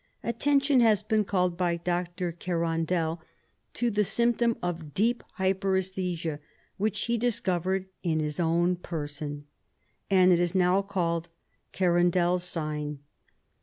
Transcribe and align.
Attention 0.23 0.79
has 0.79 1.03
been 1.03 1.23
called 1.23 1.55
by 1.55 1.77
Dr. 1.77 2.31
Kerandel 2.31 3.19
to 3.75 3.91
the 3.91 4.03
symp 4.03 4.39
tom 4.39 4.57
of 4.63 4.95
deep 4.95 5.23
hypertesthesia, 5.37 6.39
which 6.77 7.01
he 7.05 7.19
discovered 7.19 7.85
in 8.01 8.19
his 8.19 8.39
own 8.39 8.77
person, 8.77 9.45
and 10.09 10.31
it 10.31 10.39
is 10.39 10.55
now 10.55 10.81
called 10.81 11.29
Kerandel' 11.71 12.37
s 12.37 12.45
sign. 12.45 12.97